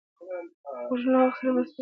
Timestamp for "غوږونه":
0.87-1.17